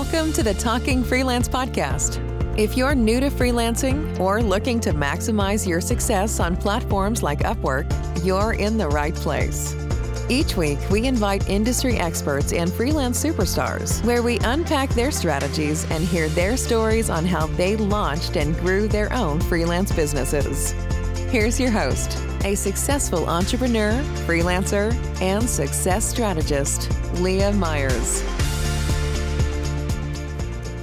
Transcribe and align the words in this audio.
Welcome 0.00 0.32
to 0.34 0.44
the 0.44 0.54
Talking 0.54 1.02
Freelance 1.02 1.48
Podcast. 1.48 2.22
If 2.56 2.76
you're 2.76 2.94
new 2.94 3.18
to 3.18 3.30
freelancing 3.30 4.16
or 4.20 4.40
looking 4.40 4.78
to 4.78 4.92
maximize 4.92 5.66
your 5.66 5.80
success 5.80 6.38
on 6.38 6.56
platforms 6.56 7.24
like 7.24 7.40
Upwork, 7.40 7.84
you're 8.24 8.52
in 8.52 8.78
the 8.78 8.88
right 8.88 9.12
place. 9.12 9.74
Each 10.28 10.56
week, 10.56 10.78
we 10.88 11.08
invite 11.08 11.50
industry 11.50 11.96
experts 11.96 12.52
and 12.52 12.72
freelance 12.72 13.20
superstars 13.20 14.00
where 14.04 14.22
we 14.22 14.38
unpack 14.44 14.88
their 14.90 15.10
strategies 15.10 15.84
and 15.90 16.04
hear 16.04 16.28
their 16.28 16.56
stories 16.56 17.10
on 17.10 17.26
how 17.26 17.48
they 17.48 17.74
launched 17.76 18.36
and 18.36 18.56
grew 18.60 18.86
their 18.86 19.12
own 19.12 19.40
freelance 19.40 19.90
businesses. 19.90 20.74
Here's 21.32 21.58
your 21.58 21.72
host, 21.72 22.16
a 22.44 22.54
successful 22.54 23.28
entrepreneur, 23.28 23.90
freelancer, 24.28 24.94
and 25.20 25.50
success 25.50 26.04
strategist, 26.04 26.88
Leah 27.14 27.52
Myers. 27.52 28.22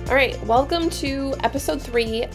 All 0.07 0.13
right, 0.13 0.39
welcome 0.45 0.87
to 0.91 1.33
episode 1.43 1.81
three. 1.81 2.27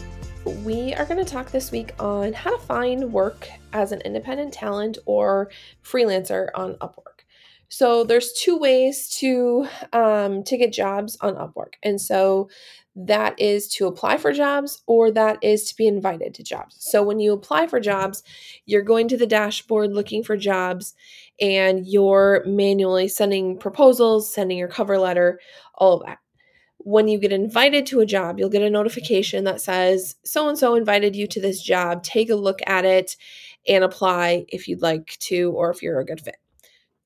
We 0.65 0.93
are 0.93 1.05
going 1.05 1.23
to 1.23 1.31
talk 1.31 1.51
this 1.51 1.71
week 1.71 1.93
on 1.99 2.33
how 2.33 2.57
to 2.57 2.61
find 2.65 3.13
work 3.13 3.47
as 3.71 3.93
an 3.93 4.01
independent 4.01 4.53
talent 4.53 4.97
or 5.05 5.49
freelancer 5.81 6.49
on 6.53 6.73
Upwork. 6.75 7.23
So 7.69 8.03
there's 8.03 8.33
two 8.33 8.57
ways 8.57 9.07
to 9.19 9.69
um, 9.93 10.43
to 10.43 10.57
get 10.57 10.73
jobs 10.73 11.17
on 11.21 11.35
Upwork, 11.35 11.75
and 11.81 11.99
so 11.99 12.49
that 12.93 13.39
is 13.39 13.69
to 13.69 13.87
apply 13.87 14.17
for 14.17 14.33
jobs 14.33 14.83
or 14.85 15.09
that 15.11 15.41
is 15.41 15.63
to 15.69 15.75
be 15.77 15.87
invited 15.87 16.33
to 16.33 16.43
jobs. 16.43 16.75
So 16.77 17.01
when 17.01 17.21
you 17.21 17.31
apply 17.31 17.67
for 17.67 17.79
jobs, 17.79 18.21
you're 18.65 18.81
going 18.81 19.07
to 19.07 19.17
the 19.17 19.25
dashboard 19.25 19.93
looking 19.93 20.25
for 20.25 20.35
jobs, 20.35 20.93
and 21.39 21.87
you're 21.87 22.43
manually 22.45 23.07
sending 23.07 23.57
proposals, 23.57 24.31
sending 24.31 24.57
your 24.57 24.67
cover 24.67 24.99
letter, 24.99 25.39
all 25.75 26.01
of 26.01 26.05
that 26.05 26.17
when 26.83 27.07
you 27.07 27.19
get 27.19 27.31
invited 27.31 27.85
to 27.87 27.99
a 27.99 28.05
job, 28.05 28.39
you'll 28.39 28.49
get 28.49 28.61
a 28.61 28.69
notification 28.69 29.43
that 29.45 29.61
says, 29.61 30.15
so 30.23 30.47
and 30.49 30.57
so 30.57 30.75
invited 30.75 31.15
you 31.15 31.27
to 31.27 31.41
this 31.41 31.61
job. 31.61 32.03
Take 32.03 32.29
a 32.29 32.35
look 32.35 32.59
at 32.67 32.85
it 32.85 33.15
and 33.67 33.83
apply 33.83 34.45
if 34.49 34.67
you'd 34.67 34.81
like 34.81 35.17
to 35.19 35.51
or 35.51 35.69
if 35.69 35.81
you're 35.81 35.99
a 35.99 36.05
good 36.05 36.21
fit. 36.21 36.37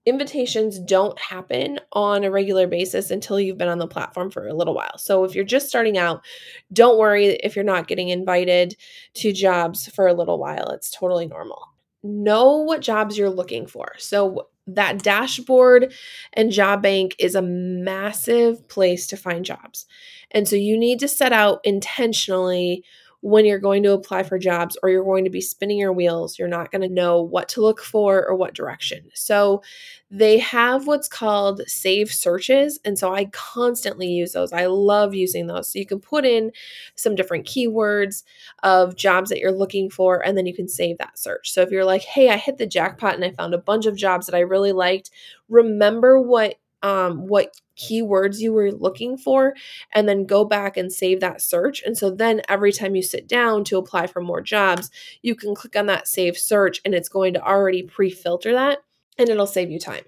Invitations 0.06 0.80
don't 0.80 1.20
happen 1.20 1.80
on 1.94 2.24
a 2.24 2.30
regular 2.30 2.68
basis 2.68 3.10
until 3.10 3.40
you've 3.40 3.58
been 3.58 3.68
on 3.68 3.80
the 3.80 3.88
platform 3.88 4.30
for 4.30 4.48
a 4.48 4.54
little 4.54 4.76
while. 4.76 4.98
So 4.98 5.24
if 5.24 5.34
you're 5.34 5.44
just 5.44 5.68
starting 5.68 5.98
out, 5.98 6.24
don't 6.72 7.00
worry 7.00 7.28
if 7.28 7.56
you're 7.56 7.66
not 7.66 7.88
getting 7.88 8.10
invited 8.10 8.78
to 9.16 9.34
jobs 9.34 9.88
for 9.88 10.08
a 10.08 10.14
little 10.14 10.38
while. 10.38 10.70
It's 10.70 10.92
totally 10.92 11.26
normal. 11.26 11.60
Know 12.04 12.58
what 12.58 12.82
jobs 12.82 13.18
you're 13.18 13.32
looking 13.32 13.66
for. 13.66 13.94
So 13.98 14.50
that 14.68 15.04
dashboard 15.04 15.94
and 16.34 16.52
job 16.52 16.82
bank 16.82 17.16
is 17.20 17.36
a 17.36 17.42
massive 17.42 18.68
place 18.68 19.08
to 19.08 19.18
find 19.18 19.46
jobs. 19.46 19.86
And 20.32 20.48
so 20.48 20.56
you 20.56 20.78
need 20.78 21.00
to 21.00 21.08
set 21.08 21.32
out 21.32 21.60
intentionally 21.64 22.84
when 23.26 23.44
you're 23.44 23.58
going 23.58 23.82
to 23.82 23.92
apply 23.92 24.22
for 24.22 24.38
jobs 24.38 24.78
or 24.84 24.90
you're 24.92 25.04
going 25.04 25.24
to 25.24 25.32
be 25.32 25.42
spinning 25.42 25.80
your 25.80 25.92
wheels. 25.92 26.38
You're 26.38 26.48
not 26.48 26.72
going 26.72 26.84
to 26.84 26.88
know 26.88 27.24
what 27.24 27.50
to 27.50 27.62
look 27.62 27.82
for 27.82 28.24
or 28.24 28.36
what 28.36 28.54
direction. 28.54 29.10
So 29.16 29.64
they 30.12 30.38
have 30.38 30.86
what's 30.86 31.08
called 31.08 31.64
save 31.66 32.14
searches. 32.14 32.80
And 32.86 33.00
so 33.00 33.16
I 33.16 33.26
constantly 33.32 34.06
use 34.10 34.34
those. 34.34 34.54
I 34.54 34.68
love 34.68 35.16
using 35.16 35.48
those. 35.48 35.74
So 35.74 35.80
you 35.80 35.88
can 35.88 36.00
put 36.00 36.24
in 36.24 36.52
some 36.94 37.16
different 37.16 37.48
keywords 37.48 38.22
of 38.62 38.96
jobs 38.96 39.32
that 39.32 39.40
you're 39.40 39.52
looking 39.52 39.90
for, 39.90 40.24
and 40.24 40.38
then 40.38 40.46
you 40.46 40.54
can 40.54 40.68
save 40.68 41.00
that 41.00 41.18
search. 41.18 41.52
So 41.52 41.64
if 41.64 41.72
you're 41.72 41.84
like, 41.84 42.04
hey, 42.04 42.30
I 42.30 42.38
hit 42.38 42.60
the 42.60 42.68
jackpot 42.68 43.16
and 43.16 43.26
I 43.26 43.32
found 43.32 43.56
a 43.56 43.58
bunch 43.58 43.88
of 43.88 43.98
jobs 43.98 44.28
that 44.28 44.36
I 44.36 44.42
really 44.42 44.72
liked, 44.72 45.10
remember 45.50 46.22
what 46.22 46.60
um, 46.86 47.26
what 47.26 47.60
keywords 47.76 48.38
you 48.38 48.54
were 48.54 48.72
looking 48.72 49.18
for 49.18 49.56
and 49.92 50.08
then 50.08 50.28
go 50.28 50.46
back 50.46 50.78
and 50.78 50.94
save 50.94 51.20
that 51.20 51.42
search. 51.42 51.82
And 51.84 51.98
so 51.98 52.12
then 52.12 52.44
every 52.48 52.72
time 52.72 52.96
you 52.96 53.02
sit 53.02 53.28
down 53.28 53.64
to 53.66 53.80
apply 53.80 54.06
for 54.06 54.22
more 54.22 54.40
jobs, 54.40 54.92
you 55.24 55.34
can 55.34 55.56
click 55.56 55.76
on 55.76 55.88
that 55.88 56.08
save 56.08 56.38
search 56.38 56.82
and 56.86 56.94
it's 56.94 57.10
going 57.10 57.34
to 57.34 57.44
already 57.44 57.82
pre 57.82 58.12
filter 58.12 58.54
that 58.54 58.84
and 59.18 59.30
it'll 59.30 59.48
save 59.48 59.72
you 59.72 59.80
time. 59.80 60.04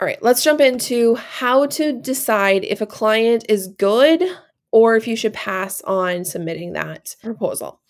All 0.00 0.06
right, 0.06 0.22
let's 0.22 0.42
jump 0.42 0.62
into 0.62 1.16
how 1.16 1.66
to 1.66 1.92
decide 1.92 2.64
if 2.64 2.80
a 2.80 2.86
client 2.86 3.44
is 3.46 3.68
good 3.68 4.22
or 4.70 4.96
if 4.96 5.06
you 5.06 5.14
should 5.14 5.34
pass 5.34 5.82
on 5.82 6.24
submitting 6.24 6.72
that 6.72 7.16
proposal. 7.22 7.82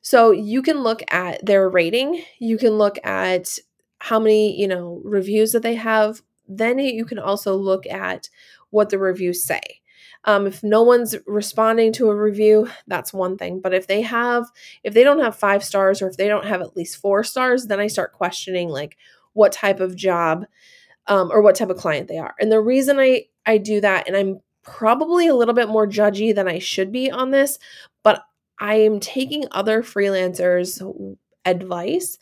So 0.00 0.30
you 0.30 0.62
can 0.62 0.78
look 0.84 1.02
at 1.12 1.44
their 1.44 1.68
rating, 1.68 2.22
you 2.38 2.56
can 2.56 2.74
look 2.74 3.04
at 3.04 3.58
how 3.98 4.20
many, 4.20 4.58
you 4.60 4.68
know, 4.68 5.00
reviews 5.04 5.50
that 5.52 5.62
they 5.62 5.74
have 5.74 6.22
then 6.48 6.78
you 6.78 7.04
can 7.04 7.18
also 7.18 7.54
look 7.54 7.86
at 7.86 8.28
what 8.70 8.90
the 8.90 8.98
reviews 8.98 9.42
say. 9.42 9.60
Um, 10.24 10.46
if 10.46 10.62
no 10.62 10.82
one's 10.82 11.14
responding 11.26 11.92
to 11.94 12.10
a 12.10 12.16
review, 12.16 12.68
that's 12.86 13.12
one 13.12 13.38
thing. 13.38 13.60
But 13.60 13.72
if 13.72 13.86
they 13.86 14.02
have, 14.02 14.46
if 14.82 14.92
they 14.94 15.04
don't 15.04 15.20
have 15.20 15.36
five 15.36 15.62
stars 15.62 16.02
or 16.02 16.08
if 16.08 16.16
they 16.16 16.28
don't 16.28 16.46
have 16.46 16.60
at 16.60 16.76
least 16.76 16.96
four 16.96 17.22
stars, 17.22 17.66
then 17.66 17.80
I 17.80 17.86
start 17.86 18.12
questioning 18.12 18.68
like 18.68 18.96
what 19.32 19.52
type 19.52 19.80
of 19.80 19.96
job 19.96 20.46
um, 21.06 21.30
or 21.30 21.40
what 21.40 21.54
type 21.54 21.70
of 21.70 21.76
client 21.76 22.08
they 22.08 22.18
are. 22.18 22.34
And 22.40 22.50
the 22.50 22.60
reason 22.60 22.98
I 22.98 23.26
I 23.46 23.58
do 23.58 23.80
that, 23.80 24.06
and 24.06 24.16
I'm 24.16 24.40
probably 24.62 25.28
a 25.28 25.34
little 25.34 25.54
bit 25.54 25.68
more 25.68 25.86
judgy 25.86 26.34
than 26.34 26.48
I 26.48 26.58
should 26.58 26.92
be 26.92 27.10
on 27.10 27.30
this, 27.30 27.58
but 28.02 28.22
I 28.60 28.74
am 28.74 29.00
taking 29.00 29.44
other 29.50 29.82
freelancers' 29.82 30.82
advice 31.44 32.18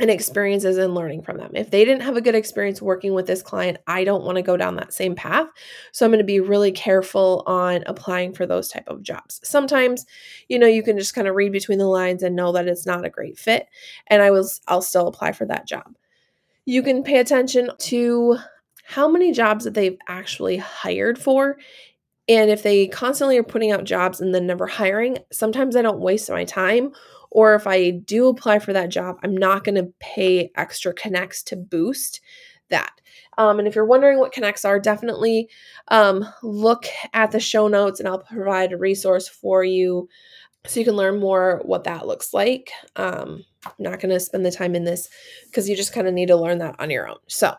and 0.00 0.10
experiences 0.10 0.76
and 0.76 0.94
learning 0.94 1.22
from 1.22 1.36
them. 1.36 1.52
If 1.54 1.70
they 1.70 1.84
didn't 1.84 2.02
have 2.02 2.16
a 2.16 2.20
good 2.20 2.34
experience 2.34 2.82
working 2.82 3.14
with 3.14 3.26
this 3.26 3.42
client, 3.42 3.78
I 3.86 4.02
don't 4.02 4.24
want 4.24 4.36
to 4.36 4.42
go 4.42 4.56
down 4.56 4.76
that 4.76 4.92
same 4.92 5.14
path. 5.14 5.46
So 5.92 6.04
I'm 6.04 6.10
going 6.10 6.18
to 6.18 6.24
be 6.24 6.40
really 6.40 6.72
careful 6.72 7.44
on 7.46 7.84
applying 7.86 8.32
for 8.32 8.44
those 8.44 8.68
type 8.68 8.88
of 8.88 9.02
jobs. 9.02 9.40
Sometimes, 9.44 10.04
you 10.48 10.58
know, 10.58 10.66
you 10.66 10.82
can 10.82 10.98
just 10.98 11.14
kind 11.14 11.28
of 11.28 11.36
read 11.36 11.52
between 11.52 11.78
the 11.78 11.86
lines 11.86 12.22
and 12.22 12.34
know 12.34 12.50
that 12.52 12.66
it's 12.66 12.86
not 12.86 13.04
a 13.04 13.10
great 13.10 13.38
fit 13.38 13.68
and 14.08 14.20
I 14.20 14.30
will 14.30 14.48
I'll 14.66 14.82
still 14.82 15.06
apply 15.06 15.32
for 15.32 15.46
that 15.46 15.66
job. 15.66 15.94
You 16.64 16.82
can 16.82 17.04
pay 17.04 17.18
attention 17.18 17.70
to 17.78 18.38
how 18.86 19.08
many 19.08 19.32
jobs 19.32 19.64
that 19.64 19.74
they've 19.74 19.98
actually 20.08 20.56
hired 20.56 21.18
for 21.18 21.56
and 22.28 22.50
if 22.50 22.62
they 22.62 22.88
constantly 22.88 23.36
are 23.36 23.42
putting 23.42 23.70
out 23.70 23.84
jobs 23.84 24.20
and 24.20 24.34
then 24.34 24.46
never 24.46 24.66
hiring, 24.66 25.18
sometimes 25.30 25.76
I 25.76 25.82
don't 25.82 26.00
waste 26.00 26.30
my 26.30 26.44
time 26.44 26.92
or 27.34 27.54
if 27.56 27.66
I 27.66 27.90
do 27.90 28.28
apply 28.28 28.60
for 28.60 28.72
that 28.72 28.88
job, 28.88 29.18
I'm 29.22 29.36
not 29.36 29.64
going 29.64 29.74
to 29.74 29.92
pay 29.98 30.50
extra 30.56 30.94
connects 30.94 31.42
to 31.44 31.56
boost 31.56 32.20
that. 32.70 32.92
Um, 33.36 33.58
and 33.58 33.66
if 33.66 33.74
you're 33.74 33.84
wondering 33.84 34.18
what 34.18 34.32
connects 34.32 34.64
are, 34.64 34.78
definitely 34.78 35.50
um, 35.88 36.24
look 36.42 36.86
at 37.12 37.32
the 37.32 37.40
show 37.40 37.66
notes 37.66 37.98
and 37.98 38.08
I'll 38.08 38.20
provide 38.20 38.72
a 38.72 38.78
resource 38.78 39.28
for 39.28 39.64
you 39.64 40.08
so 40.64 40.80
you 40.80 40.86
can 40.86 40.96
learn 40.96 41.20
more 41.20 41.60
what 41.64 41.84
that 41.84 42.06
looks 42.06 42.32
like. 42.32 42.70
Um, 42.96 43.44
I'm 43.66 43.72
not 43.78 44.00
going 44.00 44.14
to 44.14 44.20
spend 44.20 44.46
the 44.46 44.52
time 44.52 44.76
in 44.76 44.84
this 44.84 45.08
because 45.46 45.68
you 45.68 45.76
just 45.76 45.92
kind 45.92 46.06
of 46.06 46.14
need 46.14 46.28
to 46.28 46.36
learn 46.36 46.58
that 46.58 46.76
on 46.78 46.88
your 46.88 47.08
own. 47.08 47.18
So 47.26 47.54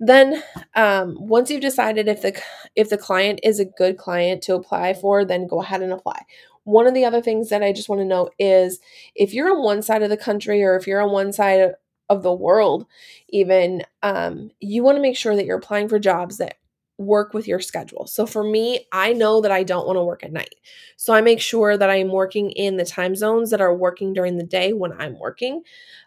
then 0.00 0.42
um, 0.74 1.16
once 1.18 1.50
you've 1.50 1.62
decided 1.62 2.08
if 2.08 2.22
the 2.22 2.40
if 2.76 2.90
the 2.90 2.98
client 2.98 3.40
is 3.42 3.58
a 3.58 3.64
good 3.64 3.96
client 3.96 4.42
to 4.42 4.54
apply 4.54 4.94
for, 4.94 5.24
then 5.24 5.46
go 5.46 5.62
ahead 5.62 5.82
and 5.82 5.92
apply. 5.92 6.22
One 6.64 6.86
of 6.86 6.94
the 6.94 7.04
other 7.04 7.22
things 7.22 7.50
that 7.50 7.62
I 7.62 7.72
just 7.72 7.88
want 7.88 8.00
to 8.00 8.06
note 8.06 8.34
is 8.38 8.80
if 9.14 9.32
you're 9.32 9.50
on 9.50 9.62
one 9.62 9.82
side 9.82 10.02
of 10.02 10.10
the 10.10 10.16
country 10.16 10.62
or 10.62 10.76
if 10.76 10.86
you're 10.86 11.02
on 11.02 11.12
one 11.12 11.32
side 11.32 11.72
of 12.08 12.22
the 12.22 12.34
world, 12.34 12.86
even, 13.28 13.82
um, 14.02 14.50
you 14.60 14.82
want 14.82 14.96
to 14.96 15.02
make 15.02 15.16
sure 15.16 15.36
that 15.36 15.44
you're 15.44 15.58
applying 15.58 15.88
for 15.88 15.98
jobs 15.98 16.38
that 16.38 16.56
work 16.98 17.34
with 17.34 17.48
your 17.48 17.60
schedule. 17.60 18.06
So 18.06 18.24
for 18.26 18.44
me, 18.44 18.86
I 18.92 19.12
know 19.12 19.40
that 19.40 19.50
I 19.50 19.62
don't 19.62 19.86
want 19.86 19.96
to 19.96 20.04
work 20.04 20.22
at 20.22 20.32
night. 20.32 20.54
So 20.96 21.12
I 21.12 21.20
make 21.20 21.40
sure 21.40 21.76
that 21.76 21.90
I'm 21.90 22.10
working 22.10 22.50
in 22.52 22.76
the 22.76 22.84
time 22.84 23.16
zones 23.16 23.50
that 23.50 23.60
are 23.60 23.74
working 23.74 24.12
during 24.12 24.36
the 24.36 24.44
day 24.44 24.72
when 24.72 24.92
I'm 24.92 25.18
working. 25.18 25.62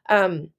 Um, 0.09 0.51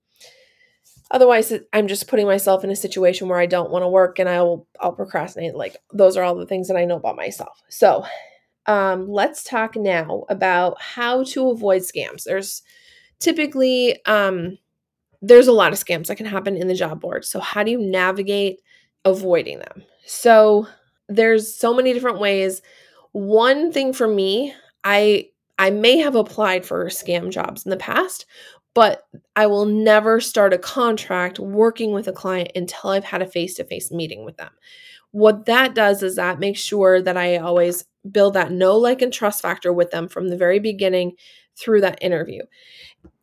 otherwise 1.10 1.52
i'm 1.72 1.88
just 1.88 2.08
putting 2.08 2.26
myself 2.26 2.64
in 2.64 2.70
a 2.70 2.76
situation 2.76 3.28
where 3.28 3.38
i 3.38 3.46
don't 3.46 3.70
want 3.70 3.82
to 3.82 3.88
work 3.88 4.18
and 4.18 4.28
i'll 4.28 4.66
i'll 4.80 4.92
procrastinate 4.92 5.54
like 5.54 5.76
those 5.92 6.16
are 6.16 6.22
all 6.22 6.34
the 6.34 6.46
things 6.46 6.68
that 6.68 6.76
i 6.76 6.84
know 6.84 6.96
about 6.96 7.16
myself 7.16 7.62
so 7.68 8.04
um, 8.68 9.08
let's 9.08 9.42
talk 9.42 9.74
now 9.74 10.24
about 10.28 10.80
how 10.80 11.24
to 11.24 11.50
avoid 11.50 11.82
scams. 11.82 12.24
There's 12.24 12.62
typically 13.18 14.04
um, 14.04 14.58
there's 15.20 15.48
a 15.48 15.52
lot 15.52 15.72
of 15.72 15.84
scams 15.84 16.06
that 16.06 16.16
can 16.16 16.26
happen 16.26 16.56
in 16.56 16.68
the 16.68 16.74
job 16.74 17.00
board. 17.00 17.24
So 17.24 17.40
how 17.40 17.64
do 17.64 17.70
you 17.72 17.80
navigate 17.80 18.60
avoiding 19.04 19.58
them? 19.58 19.82
So 20.06 20.68
there's 21.08 21.52
so 21.52 21.74
many 21.74 21.92
different 21.92 22.20
ways. 22.20 22.62
One 23.12 23.72
thing 23.72 23.92
for 23.92 24.06
me, 24.06 24.54
I 24.84 25.30
I 25.58 25.70
may 25.70 25.96
have 25.96 26.14
applied 26.14 26.64
for 26.64 26.86
scam 26.86 27.30
jobs 27.30 27.64
in 27.64 27.70
the 27.70 27.76
past, 27.76 28.26
but 28.74 29.02
I 29.34 29.46
will 29.46 29.64
never 29.64 30.20
start 30.20 30.52
a 30.52 30.58
contract 30.58 31.40
working 31.40 31.92
with 31.92 32.06
a 32.06 32.12
client 32.12 32.52
until 32.54 32.90
I've 32.90 33.02
had 33.02 33.22
a 33.22 33.26
face-to-face 33.26 33.90
meeting 33.90 34.24
with 34.24 34.36
them. 34.36 34.52
What 35.12 35.46
that 35.46 35.74
does 35.74 36.02
is 36.02 36.16
that 36.16 36.38
makes 36.38 36.60
sure 36.60 37.00
that 37.02 37.16
I 37.16 37.38
always 37.38 37.84
build 38.10 38.34
that 38.34 38.52
know, 38.52 38.76
like, 38.76 39.02
and 39.02 39.12
trust 39.12 39.42
factor 39.42 39.72
with 39.72 39.90
them 39.90 40.08
from 40.08 40.28
the 40.28 40.36
very 40.36 40.58
beginning 40.58 41.16
through 41.58 41.80
that 41.80 42.02
interview. 42.02 42.42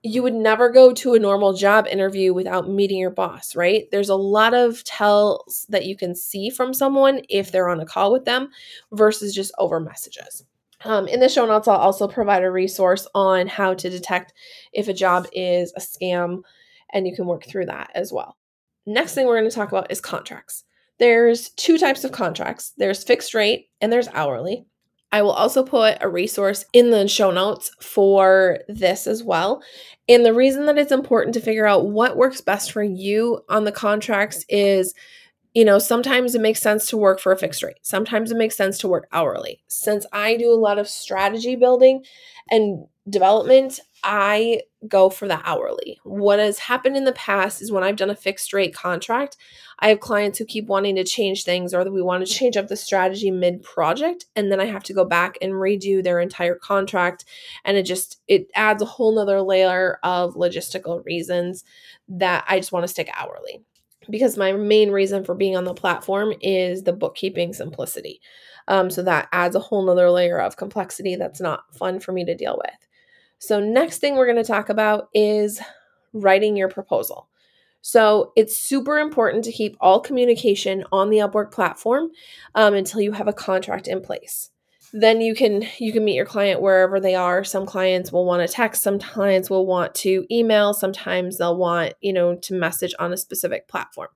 You 0.04 0.22
would 0.24 0.34
never 0.34 0.70
go 0.70 0.94
to 0.94 1.14
a 1.14 1.20
normal 1.20 1.54
job 1.54 1.88
interview 1.88 2.34
without 2.34 2.70
meeting 2.70 3.00
your 3.00 3.12
boss, 3.12 3.56
right? 3.56 3.86
There's 3.92 4.10
a 4.10 4.16
lot 4.16 4.54
of 4.54 4.84
tells 4.84 5.66
that 5.70 5.86
you 5.86 5.96
can 5.96 6.16
see 6.16 6.50
from 6.50 6.74
someone 6.74 7.22
if 7.30 7.52
they're 7.52 7.70
on 7.70 7.80
a 7.80 7.86
call 7.86 8.12
with 8.12 8.26
them 8.26 8.50
versus 8.92 9.34
just 9.34 9.54
over 9.58 9.80
messages. 9.80 10.44
Um, 10.84 11.08
in 11.08 11.20
the 11.20 11.30
show 11.30 11.46
notes, 11.46 11.68
I'll 11.68 11.78
also 11.78 12.08
provide 12.08 12.44
a 12.44 12.52
resource 12.52 13.08
on 13.16 13.48
how 13.48 13.74
to 13.74 13.90
detect 13.90 14.34
if 14.74 14.88
a 14.88 14.94
job 14.94 15.28
is 15.34 15.74
a 15.76 15.80
scam, 15.80 16.42
and 16.94 17.08
you 17.08 17.16
can 17.16 17.26
work 17.26 17.46
through 17.46 17.68
that 17.68 17.90
as 17.96 18.12
well. 18.12 18.36
Next 18.86 19.16
thing 19.16 19.26
we're 19.26 19.40
going 19.40 19.50
to 19.50 19.56
talk 19.56 19.70
about 19.70 19.92
is 19.92 20.02
contracts. 20.02 20.65
There's 20.98 21.50
two 21.50 21.78
types 21.78 22.04
of 22.04 22.12
contracts 22.12 22.74
there's 22.78 23.04
fixed 23.04 23.34
rate 23.34 23.70
and 23.82 23.92
there's 23.92 24.08
hourly. 24.10 24.66
I 25.12 25.22
will 25.22 25.32
also 25.32 25.64
put 25.64 25.98
a 26.02 26.10
resource 26.10 26.66
in 26.74 26.92
the 26.92 27.08
show 27.08 27.32
notes 27.32 27.72
for 27.80 28.60
this 28.68 29.08
as 29.08 29.24
well. 29.24 29.62
And 30.10 30.26
the 30.26 30.34
reason 30.34 30.66
that 30.66 30.78
it's 30.78 30.92
important 30.92 31.34
to 31.36 31.42
figure 31.42 31.66
out 31.66 31.88
what 31.88 32.18
works 32.18 32.42
best 32.42 32.72
for 32.72 32.84
you 32.84 33.42
on 33.48 33.64
the 33.64 33.72
contracts 33.72 34.46
is 34.50 34.94
you 35.56 35.64
know, 35.64 35.80
sometimes 35.80 36.36
it 36.36 36.42
makes 36.42 36.60
sense 36.60 36.86
to 36.88 36.98
work 36.98 37.22
for 37.22 37.32
a 37.32 37.38
fixed 37.38 37.64
rate. 37.64 37.78
Sometimes 37.82 38.30
it 38.30 38.36
makes 38.36 38.58
sense 38.58 38.78
to 38.80 38.90
work 38.90 39.08
hourly. 39.14 39.64
Since 39.68 40.06
I 40.12 40.36
do 40.36 40.52
a 40.52 40.60
lot 40.60 40.78
of 40.78 40.90
strategy 40.90 41.56
building 41.56 42.04
and 42.52 42.86
development, 43.10 43.80
I 44.06 44.62
go 44.88 45.10
for 45.10 45.28
the 45.28 45.42
hourly. 45.44 46.00
What 46.04 46.38
has 46.38 46.60
happened 46.60 46.96
in 46.96 47.06
the 47.06 47.12
past 47.14 47.60
is 47.60 47.72
when 47.72 47.84
I've 47.84 47.96
done 47.96 48.12
a 48.12 48.16
fixed 48.16 48.54
rate 48.54 48.74
contract, 48.74 49.36
I 49.80 49.90
have 49.90 50.00
clients 50.00 50.38
who 50.38 50.46
keep 50.46 50.68
wanting 50.68 50.96
to 50.98 51.04
change 51.04 51.44
things 51.44 51.74
or 51.74 51.84
that 51.84 51.92
we 51.92 52.04
want 52.04 52.26
to 52.26 52.32
change 52.32 52.56
up 52.56 52.68
the 52.68 52.78
strategy 52.78 53.32
mid 53.32 53.64
project 53.64 54.26
and 54.36 54.52
then 54.52 54.60
I 54.60 54.66
have 54.66 54.84
to 54.84 54.94
go 54.94 55.04
back 55.04 55.40
and 55.42 55.54
redo 55.54 56.04
their 56.04 56.20
entire 56.20 56.54
contract 56.54 57.26
and 57.66 57.78
it 57.78 57.84
just 57.84 58.22
it 58.28 58.48
adds 58.54 58.84
a 58.84 58.86
whole 58.86 59.16
nother 59.16 59.42
layer 59.42 59.98
of 60.04 60.36
logistical 60.36 61.04
reasons 61.04 61.64
that 62.08 62.46
I 62.48 62.60
just 62.60 62.72
want 62.72 62.84
to 62.84 62.88
stick 62.88 63.10
hourly. 63.18 63.64
Because 64.08 64.38
my 64.38 64.52
main 64.52 64.92
reason 64.92 65.24
for 65.24 65.34
being 65.34 65.58
on 65.58 65.64
the 65.64 65.74
platform 65.74 66.32
is 66.40 66.84
the 66.84 66.94
bookkeeping 66.94 67.54
simplicity. 67.54 68.22
Um, 68.68 68.92
so 68.92 69.02
that 69.02 69.30
adds 69.32 69.56
a 69.56 69.60
whole 69.60 69.84
nother 69.84 70.12
layer 70.12 70.40
of 70.40 70.58
complexity 70.58 71.16
that's 71.16 71.42
not 71.42 71.76
fun 71.76 72.00
for 72.00 72.12
me 72.12 72.24
to 72.26 72.36
deal 72.36 72.62
with. 72.64 72.88
So, 73.40 73.60
next 73.60 74.00
thing 74.00 74.16
we're 74.16 74.32
going 74.32 74.44
to 74.44 74.44
talk 74.44 74.70
about 74.70 75.10
is 75.14 75.62
writing 76.14 76.56
your 76.56 76.70
proposal. 76.70 77.28
So, 77.82 78.32
it's 78.36 78.58
super 78.58 79.00
important 79.00 79.44
to 79.46 79.52
keep 79.52 79.78
all 79.80 80.00
communication 80.00 80.84
on 80.92 81.10
the 81.10 81.18
Upwork 81.18 81.52
platform 81.52 82.10
um, 82.56 82.74
until 82.74 83.02
you 83.02 83.12
have 83.12 83.28
a 83.28 83.34
contract 83.34 83.88
in 83.88 84.02
place. 84.02 84.52
Then 84.98 85.20
you 85.20 85.36
can 85.36 85.66
you 85.78 85.92
can 85.92 86.06
meet 86.06 86.16
your 86.16 86.26
client 86.26 86.62
wherever 86.62 87.02
they 87.02 87.16
are. 87.16 87.44
Some 87.44 87.66
clients 87.66 88.14
will 88.14 88.26
want 88.26 88.48
to 88.48 88.54
text, 88.54 88.82
some 88.82 88.98
clients 88.98 89.50
will 89.50 89.66
want 89.66 89.94
to 89.96 90.26
email, 90.32 90.74
sometimes 90.74 91.38
they'll 91.38 91.58
want, 91.58 91.96
you 92.00 92.14
know, 92.14 92.36
to 92.36 92.54
message 92.54 92.94
on 92.98 93.12
a 93.12 93.18
specific 93.18 93.68
platform. 93.68 94.08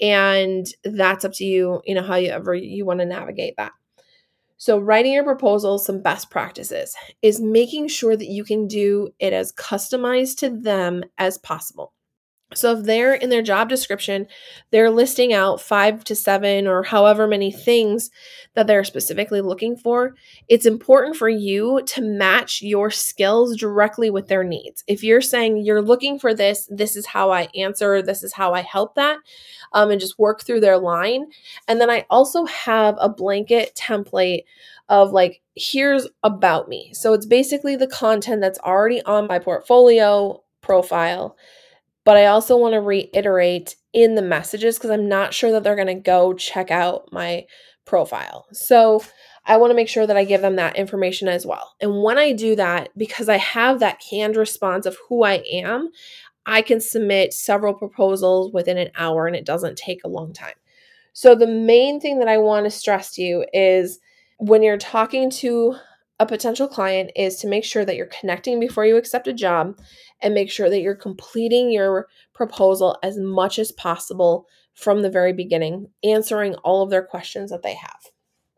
And 0.00 0.66
that's 0.84 1.26
up 1.26 1.34
to 1.34 1.44
you, 1.44 1.82
you 1.84 1.94
know, 1.94 2.02
how 2.02 2.14
you 2.14 2.30
ever 2.30 2.54
you 2.54 2.86
want 2.86 3.00
to 3.00 3.04
navigate 3.04 3.56
that. 3.58 3.72
So, 4.62 4.78
writing 4.78 5.12
your 5.12 5.24
proposal, 5.24 5.76
some 5.76 6.02
best 6.02 6.30
practices 6.30 6.94
is 7.20 7.40
making 7.40 7.88
sure 7.88 8.16
that 8.16 8.28
you 8.28 8.44
can 8.44 8.68
do 8.68 9.08
it 9.18 9.32
as 9.32 9.52
customized 9.52 10.36
to 10.36 10.50
them 10.50 11.02
as 11.18 11.36
possible. 11.36 11.92
So 12.54 12.76
if 12.76 12.84
they're 12.84 13.14
in 13.14 13.30
their 13.30 13.42
job 13.42 13.68
description, 13.68 14.26
they're 14.70 14.90
listing 14.90 15.32
out 15.32 15.60
five 15.60 16.04
to 16.04 16.14
seven 16.14 16.66
or 16.66 16.82
however 16.82 17.26
many 17.26 17.50
things 17.50 18.10
that 18.54 18.66
they're 18.66 18.84
specifically 18.84 19.40
looking 19.40 19.76
for, 19.76 20.14
it's 20.48 20.66
important 20.66 21.16
for 21.16 21.28
you 21.28 21.82
to 21.86 22.02
match 22.02 22.62
your 22.62 22.90
skills 22.90 23.56
directly 23.56 24.10
with 24.10 24.28
their 24.28 24.44
needs. 24.44 24.84
If 24.86 25.02
you're 25.02 25.20
saying 25.20 25.58
you're 25.58 25.82
looking 25.82 26.18
for 26.18 26.34
this, 26.34 26.68
this 26.70 26.96
is 26.96 27.06
how 27.06 27.30
I 27.30 27.48
answer, 27.54 28.02
this 28.02 28.22
is 28.22 28.32
how 28.34 28.52
I 28.52 28.60
help 28.60 28.94
that, 28.96 29.18
um, 29.72 29.90
and 29.90 30.00
just 30.00 30.18
work 30.18 30.42
through 30.42 30.60
their 30.60 30.78
line. 30.78 31.26
And 31.66 31.80
then 31.80 31.90
I 31.90 32.06
also 32.10 32.44
have 32.46 32.96
a 33.00 33.08
blanket 33.08 33.74
template 33.74 34.44
of 34.88 35.12
like, 35.12 35.40
here's 35.54 36.06
about 36.22 36.68
me. 36.68 36.92
So 36.92 37.14
it's 37.14 37.26
basically 37.26 37.76
the 37.76 37.86
content 37.86 38.40
that's 38.40 38.58
already 38.58 39.02
on 39.02 39.26
my 39.26 39.38
portfolio 39.38 40.42
profile 40.60 41.36
but 42.04 42.16
I 42.16 42.26
also 42.26 42.56
want 42.56 42.74
to 42.74 42.80
reiterate 42.80 43.76
in 43.92 44.14
the 44.14 44.22
messages 44.22 44.76
because 44.76 44.90
I'm 44.90 45.08
not 45.08 45.34
sure 45.34 45.52
that 45.52 45.62
they're 45.62 45.76
going 45.76 45.86
to 45.86 45.94
go 45.94 46.34
check 46.34 46.70
out 46.70 47.12
my 47.12 47.46
profile. 47.84 48.46
So 48.52 49.02
I 49.44 49.56
want 49.56 49.70
to 49.70 49.76
make 49.76 49.88
sure 49.88 50.06
that 50.06 50.16
I 50.16 50.24
give 50.24 50.40
them 50.40 50.56
that 50.56 50.76
information 50.76 51.28
as 51.28 51.44
well. 51.44 51.74
And 51.80 52.02
when 52.02 52.18
I 52.18 52.32
do 52.32 52.54
that, 52.56 52.90
because 52.96 53.28
I 53.28 53.38
have 53.38 53.80
that 53.80 54.00
canned 54.08 54.36
response 54.36 54.86
of 54.86 54.96
who 55.08 55.24
I 55.24 55.42
am, 55.52 55.90
I 56.46 56.62
can 56.62 56.80
submit 56.80 57.32
several 57.32 57.74
proposals 57.74 58.52
within 58.52 58.78
an 58.78 58.90
hour 58.96 59.26
and 59.26 59.36
it 59.36 59.46
doesn't 59.46 59.76
take 59.76 60.02
a 60.04 60.08
long 60.08 60.32
time. 60.32 60.54
So 61.12 61.34
the 61.34 61.46
main 61.46 62.00
thing 62.00 62.18
that 62.20 62.28
I 62.28 62.38
want 62.38 62.64
to 62.64 62.70
stress 62.70 63.14
to 63.14 63.22
you 63.22 63.44
is 63.52 64.00
when 64.38 64.62
you're 64.62 64.78
talking 64.78 65.30
to 65.30 65.76
a 66.22 66.26
potential 66.26 66.68
client 66.68 67.10
is 67.16 67.36
to 67.36 67.48
make 67.48 67.64
sure 67.64 67.84
that 67.84 67.96
you're 67.96 68.06
connecting 68.06 68.60
before 68.60 68.86
you 68.86 68.96
accept 68.96 69.26
a 69.26 69.32
job 69.32 69.76
and 70.22 70.32
make 70.32 70.50
sure 70.50 70.70
that 70.70 70.80
you're 70.80 70.94
completing 70.94 71.70
your 71.70 72.06
proposal 72.32 72.96
as 73.02 73.18
much 73.18 73.58
as 73.58 73.72
possible 73.72 74.46
from 74.74 75.02
the 75.02 75.10
very 75.10 75.32
beginning, 75.32 75.88
answering 76.04 76.54
all 76.62 76.82
of 76.82 76.90
their 76.90 77.02
questions 77.02 77.50
that 77.50 77.62
they 77.62 77.74
have. 77.74 77.98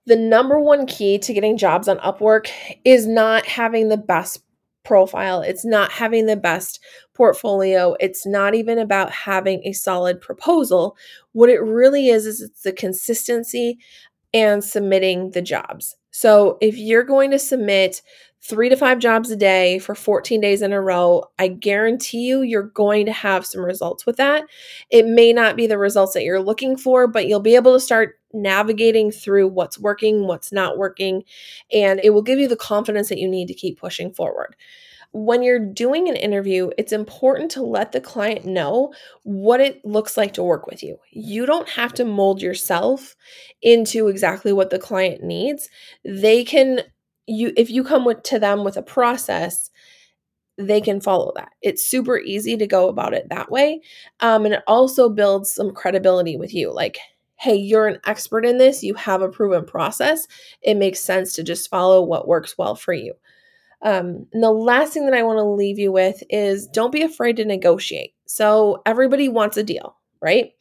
The 0.04 0.14
number 0.16 0.60
one 0.60 0.86
key 0.86 1.18
to 1.18 1.32
getting 1.32 1.56
jobs 1.56 1.88
on 1.88 1.96
Upwork 2.00 2.50
is 2.84 3.06
not 3.06 3.46
having 3.46 3.88
the 3.88 3.96
best 3.96 4.42
profile, 4.84 5.40
it's 5.40 5.64
not 5.64 5.90
having 5.90 6.26
the 6.26 6.36
best 6.36 6.78
portfolio, 7.14 7.96
it's 7.98 8.26
not 8.26 8.54
even 8.54 8.78
about 8.78 9.10
having 9.10 9.62
a 9.64 9.72
solid 9.72 10.20
proposal. 10.20 10.98
What 11.32 11.48
it 11.48 11.62
really 11.62 12.10
is, 12.10 12.26
is 12.26 12.42
it's 12.42 12.60
the 12.60 12.72
consistency 12.72 13.78
and 14.34 14.62
submitting 14.62 15.30
the 15.30 15.40
jobs. 15.40 15.96
So 16.16 16.58
if 16.60 16.78
you're 16.78 17.02
going 17.02 17.32
to 17.32 17.40
submit 17.40 18.00
three 18.40 18.68
to 18.68 18.76
five 18.76 19.00
jobs 19.00 19.32
a 19.32 19.36
day 19.36 19.80
for 19.80 19.96
14 19.96 20.40
days 20.40 20.62
in 20.62 20.72
a 20.72 20.80
row, 20.80 21.24
I 21.40 21.48
guarantee 21.48 22.20
you, 22.28 22.42
you're 22.42 22.62
going 22.62 23.06
to 23.06 23.12
have 23.12 23.44
some 23.44 23.64
results 23.64 24.06
with 24.06 24.16
that. 24.18 24.44
It 24.90 25.06
may 25.06 25.32
not 25.32 25.56
be 25.56 25.66
the 25.66 25.76
results 25.76 26.12
that 26.12 26.22
you're 26.22 26.40
looking 26.40 26.76
for, 26.76 27.08
but 27.08 27.26
you'll 27.26 27.40
be 27.40 27.56
able 27.56 27.72
to 27.72 27.80
start 27.80 28.20
navigating 28.32 29.10
through 29.10 29.48
what's 29.48 29.76
working, 29.76 30.28
what's 30.28 30.52
not 30.52 30.78
working, 30.78 31.24
and 31.72 32.00
it 32.04 32.10
will 32.10 32.22
give 32.22 32.38
you 32.38 32.46
the 32.46 32.54
confidence 32.54 33.08
that 33.08 33.18
you 33.18 33.28
need 33.28 33.48
to 33.48 33.54
keep 33.54 33.80
pushing 33.80 34.12
forward 34.12 34.54
when 35.14 35.44
you're 35.44 35.60
doing 35.60 36.08
an 36.08 36.16
interview, 36.16 36.70
it's 36.76 36.92
important 36.92 37.48
to 37.52 37.62
let 37.62 37.92
the 37.92 38.00
client 38.00 38.44
know 38.44 38.92
what 39.22 39.60
it 39.60 39.84
looks 39.84 40.16
like 40.16 40.34
to 40.34 40.42
work 40.42 40.66
with 40.66 40.82
you. 40.82 40.98
You 41.12 41.46
don't 41.46 41.68
have 41.68 41.94
to 41.94 42.04
mold 42.04 42.42
yourself 42.42 43.14
into 43.62 44.08
exactly 44.08 44.52
what 44.52 44.70
the 44.70 44.78
client 44.78 45.22
needs. 45.22 45.68
They 46.04 46.42
can 46.42 46.80
you 47.26 47.52
if 47.56 47.70
you 47.70 47.84
come 47.84 48.04
with, 48.04 48.24
to 48.24 48.40
them 48.40 48.64
with 48.64 48.76
a 48.76 48.82
process, 48.82 49.70
they 50.58 50.80
can 50.80 51.00
follow 51.00 51.32
that. 51.36 51.50
It's 51.62 51.86
super 51.86 52.18
easy 52.18 52.56
to 52.56 52.66
go 52.66 52.88
about 52.88 53.14
it 53.14 53.28
that 53.30 53.52
way. 53.52 53.82
Um, 54.18 54.44
and 54.44 54.54
it 54.54 54.62
also 54.66 55.08
builds 55.08 55.54
some 55.54 55.72
credibility 55.72 56.36
with 56.36 56.52
you. 56.52 56.72
Like, 56.72 56.98
hey, 57.36 57.54
you're 57.54 57.86
an 57.86 58.00
expert 58.04 58.44
in 58.44 58.58
this, 58.58 58.82
you 58.82 58.94
have 58.94 59.22
a 59.22 59.28
proven 59.28 59.64
process. 59.64 60.26
It 60.60 60.74
makes 60.74 61.00
sense 61.00 61.34
to 61.34 61.44
just 61.44 61.70
follow 61.70 62.02
what 62.02 62.26
works 62.28 62.58
well 62.58 62.74
for 62.74 62.92
you. 62.92 63.14
Um, 63.84 64.26
and 64.32 64.42
the 64.42 64.50
last 64.50 64.94
thing 64.94 65.04
that 65.04 65.14
I 65.14 65.22
want 65.22 65.36
to 65.38 65.44
leave 65.44 65.78
you 65.78 65.92
with 65.92 66.22
is 66.30 66.66
don't 66.66 66.90
be 66.90 67.02
afraid 67.02 67.36
to 67.36 67.44
negotiate. 67.44 68.14
So, 68.26 68.82
everybody 68.86 69.28
wants 69.28 69.58
a 69.58 69.62
deal, 69.62 69.96
right? 70.20 70.52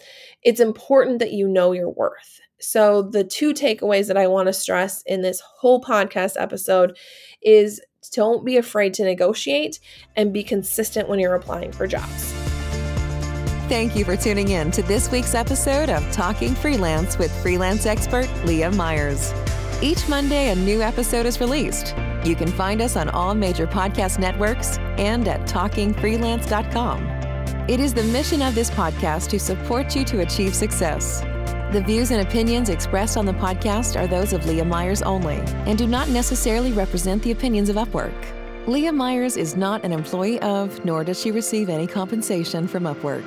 It's 0.44 0.60
important 0.60 1.20
that 1.20 1.32
you 1.32 1.48
know 1.48 1.72
your 1.72 1.89
worth. 1.89 2.42
So, 2.60 3.01
the 3.01 3.24
two 3.24 3.53
takeaways 3.53 4.08
that 4.08 4.18
I 4.18 4.27
want 4.27 4.48
to 4.48 4.53
stress 4.53 5.01
in 5.06 5.22
this 5.22 5.42
whole 5.60 5.82
podcast 5.82 6.34
episode 6.38 6.98
is 7.42 7.82
don't 8.12 8.46
be 8.46 8.58
afraid 8.58 8.94
to 8.96 9.06
negotiate 9.06 9.80
and 10.15 10.34
be 10.34 10.44
consistent 10.44 11.08
when 11.08 11.20
you're 11.20 11.36
applying 11.36 11.72
for 11.72 11.88
jobs. 11.88 12.34
Thank 13.70 13.96
you 13.96 14.03
for 14.03 14.18
tuning 14.18 14.50
in 14.50 14.72
to 14.72 14.84
this 14.84 15.10
week's 15.10 15.34
episode 15.34 15.89
of 15.89 16.10
Talking 16.12 16.53
Freelance 16.53 17.18
with 17.18 17.32
freelance 17.42 17.86
expert 17.86 18.30
Leah 18.46 18.72
Myers. 18.72 19.34
Each 19.82 20.08
Monday, 20.08 20.50
a 20.50 20.56
new 20.56 20.82
episode 20.82 21.25
is 21.25 21.42
released. 21.42 21.94
You 22.24 22.36
can 22.36 22.48
find 22.48 22.82
us 22.82 22.96
on 22.96 23.10
all 23.10 23.36
major 23.36 23.68
podcast 23.68 24.18
networks 24.18 24.77
and 24.98 25.27
at 25.27 25.42
talkingfreelance.com. 25.42 27.03
It 27.70 27.80
is 27.80 27.94
the 27.94 28.03
mission 28.03 28.42
of 28.42 28.56
this 28.56 28.70
podcast 28.70 29.30
to 29.30 29.39
support 29.39 29.96
you 29.96 30.06
to 30.06 30.22
achieve 30.22 30.56
success. 30.56 31.22
The 31.74 31.84
views 31.86 32.12
and 32.12 32.25
opinions 32.25 32.70
expressed 32.70 33.18
on 33.18 33.25
the 33.25 33.34
podcast 33.34 34.00
are 34.00 34.08
those 34.08 34.32
of 34.32 34.46
Leah 34.46 34.63
Myers 34.63 35.01
only 35.01 35.38
and 35.65 35.77
do 35.77 35.88
not 35.88 36.08
necessarily 36.10 36.72
represent 36.72 37.22
the 37.24 37.32
opinions 37.32 37.68
of 37.68 37.75
Upwork. 37.75 38.13
Leah 38.68 38.94
Myers 38.94 39.36
is 39.36 39.58
not 39.58 39.84
an 39.84 39.92
employee 39.92 40.39
of, 40.39 40.86
nor 40.86 41.03
does 41.03 41.20
she 41.20 41.32
receive 41.32 41.68
any 41.68 41.88
compensation 41.88 42.68
from 42.68 42.84
Upwork. 42.84 43.25